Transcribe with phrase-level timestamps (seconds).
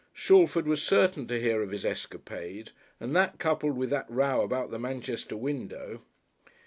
[0.15, 4.71] Shalford was certain to hear of his escapade, and that coupled with that row about
[4.71, 6.01] the Manchester window